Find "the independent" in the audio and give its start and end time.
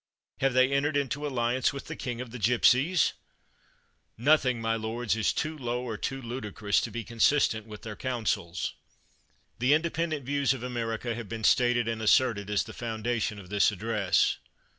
9.59-10.25